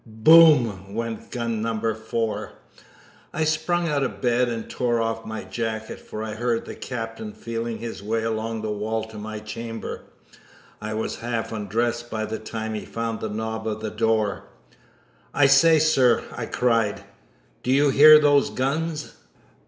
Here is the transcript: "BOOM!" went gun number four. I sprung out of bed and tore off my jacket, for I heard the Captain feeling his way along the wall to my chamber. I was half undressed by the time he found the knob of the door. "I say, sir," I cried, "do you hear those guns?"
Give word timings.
"BOOM!" 0.03 0.95
went 0.95 1.29
gun 1.29 1.61
number 1.61 1.93
four. 1.93 2.53
I 3.31 3.43
sprung 3.43 3.87
out 3.87 4.01
of 4.01 4.19
bed 4.19 4.49
and 4.49 4.67
tore 4.67 4.99
off 4.99 5.27
my 5.27 5.43
jacket, 5.43 5.99
for 5.99 6.23
I 6.23 6.33
heard 6.33 6.65
the 6.65 6.73
Captain 6.73 7.33
feeling 7.33 7.77
his 7.77 8.01
way 8.01 8.23
along 8.23 8.63
the 8.63 8.71
wall 8.71 9.03
to 9.03 9.19
my 9.19 9.37
chamber. 9.37 10.01
I 10.81 10.95
was 10.95 11.17
half 11.17 11.51
undressed 11.51 12.09
by 12.09 12.25
the 12.25 12.39
time 12.39 12.73
he 12.73 12.83
found 12.83 13.19
the 13.19 13.29
knob 13.29 13.67
of 13.67 13.79
the 13.79 13.91
door. 13.91 14.45
"I 15.35 15.45
say, 15.45 15.77
sir," 15.77 16.23
I 16.35 16.47
cried, 16.47 17.03
"do 17.61 17.69
you 17.71 17.91
hear 17.91 18.17
those 18.17 18.49
guns?" 18.49 19.13